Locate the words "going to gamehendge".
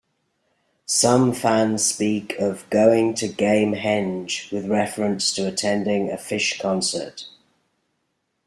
2.71-4.51